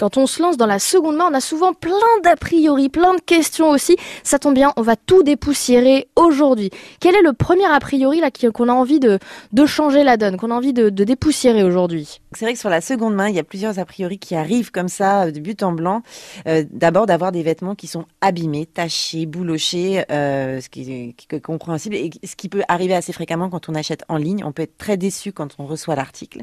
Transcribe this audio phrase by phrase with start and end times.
[0.00, 1.92] Quand on se lance dans la seconde main, on a souvent plein
[2.24, 3.98] d'a priori, plein de questions aussi.
[4.22, 6.70] Ça tombe bien, on va tout dépoussiérer aujourd'hui.
[7.00, 9.18] Quel est le premier a priori là qu'on a envie de,
[9.66, 12.20] changer la donne, qu'on a envie de, dépoussiérer aujourd'hui?
[12.32, 14.70] C'est vrai que sur la seconde main, il y a plusieurs a priori qui arrivent
[14.70, 16.00] comme ça euh, de but en blanc.
[16.46, 21.94] Euh, D'abord d'avoir des vêtements qui sont abîmés, tachés, boulochés, euh, ce qui est compréhensible
[21.96, 24.44] et ce qui peut arriver assez fréquemment quand on achète en ligne.
[24.46, 26.40] On peut être très déçu quand on reçoit l'article.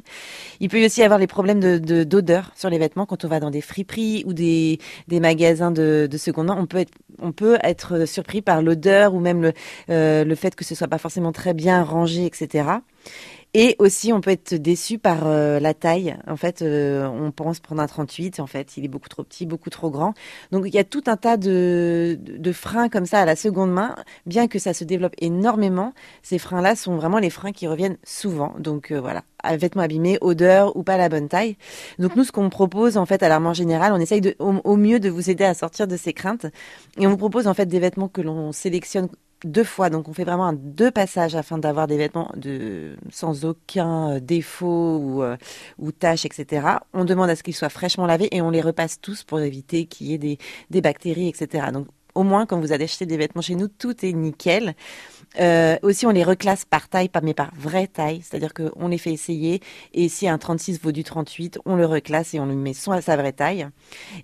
[0.60, 3.47] Il peut aussi avoir les problèmes de d'odeur sur les vêtements quand on va dans
[3.52, 6.58] des friperies ou des, des magasins de, de seconde main.
[6.60, 9.54] On peut être, on peut être surpris par l'odeur ou même le,
[9.90, 12.66] euh, le fait que ce soit pas forcément très bien rangé, etc.
[13.54, 16.18] Et aussi, on peut être déçu par euh, la taille.
[16.28, 19.46] En fait, euh, on pense prendre un 38, en fait, il est beaucoup trop petit,
[19.46, 20.14] beaucoup trop grand.
[20.52, 23.72] Donc, il y a tout un tas de, de, freins comme ça à la seconde
[23.72, 23.96] main.
[24.26, 25.94] Bien que ça se développe énormément,
[26.24, 28.54] ces freins-là sont vraiment les freins qui reviennent souvent.
[28.60, 29.24] Donc, voilà,
[29.56, 31.56] vêtements abîmés, odeur ou pas la bonne taille.
[32.00, 35.00] Donc, nous, ce qu'on propose, en fait, à l'armement général, on essaye de, au mieux
[35.00, 36.48] de vous aider à sortir de ces craintes.
[36.98, 39.08] Et on vous propose, en fait, des vêtements que l'on sélectionne
[39.44, 39.90] deux fois.
[39.90, 42.32] Donc on fait vraiment deux passages afin d'avoir des vêtements
[43.12, 45.38] sans aucun euh, défaut ou, euh,
[46.02, 46.68] etc.
[46.94, 49.86] On demande à ce qu'ils soient fraîchement lavés et on les repasse tous pour éviter
[49.86, 50.38] qu'il y ait des,
[50.70, 51.68] des bactéries, etc.
[51.72, 54.74] Donc au moins quand vous allez acheter des vêtements chez nous, tout est nickel.
[55.40, 59.12] Euh, aussi, on les reclasse par taille, mais par vraie taille, c'est-à-dire qu'on les fait
[59.12, 59.62] essayer,
[59.94, 62.92] et si un 36 vaut du 38, on le reclasse et on lui met son
[62.92, 63.68] à sa vraie taille.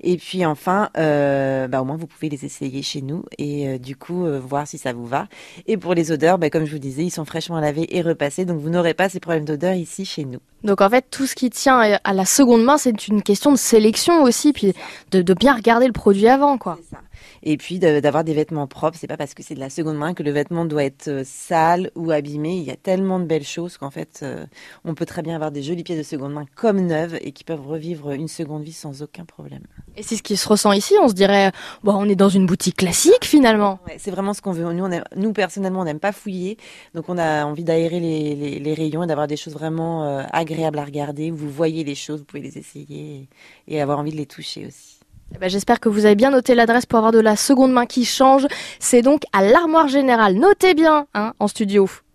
[0.01, 3.77] Et puis enfin, euh, bah, au moins vous pouvez les essayer chez nous et euh,
[3.77, 5.27] du coup voir si ça vous va.
[5.67, 8.45] Et pour les odeurs, bah, comme je vous disais, ils sont fraîchement lavés et repassés,
[8.45, 10.39] donc vous n'aurez pas ces problèmes d'odeur ici chez nous.
[10.63, 13.57] Donc en fait, tout ce qui tient à la seconde main, c'est une question de
[13.57, 14.73] sélection aussi, puis
[15.11, 16.79] de, de bien regarder le produit avant, quoi.
[16.89, 16.97] Ça.
[17.45, 20.13] Et puis d'avoir des vêtements propres, c'est pas parce que c'est de la seconde main
[20.13, 22.55] que le vêtement doit être euh, sale ou abîmé.
[22.55, 24.45] Il y a tellement de belles choses qu'en fait, euh,
[24.85, 27.43] on peut très bien avoir des jolies pièces de seconde main comme neuves et qui
[27.43, 29.63] peuvent revivre une seconde vie sans aucun problème.
[29.97, 30.95] Et c'est ce qui se ressent ici.
[31.01, 31.51] On se dirait,
[31.83, 33.77] bon, on est dans une boutique classique finalement.
[33.87, 34.71] Ouais, c'est vraiment ce qu'on veut.
[34.71, 36.57] Nous, on nous personnellement, on n'aime pas fouiller,
[36.95, 40.23] donc on a envie d'aérer les, les, les, rayons et d'avoir des choses vraiment euh,
[40.31, 41.29] agréables à regarder.
[41.29, 43.27] Vous voyez les choses, vous pouvez les essayer
[43.67, 45.02] et, et avoir envie de les toucher aussi.
[45.33, 47.85] Eh ben, J'espère que vous avez bien noté l'adresse pour avoir de la seconde main
[47.85, 48.45] qui change.
[48.79, 50.35] C'est donc à l'armoire générale.
[50.35, 51.87] Notez bien hein, en studio.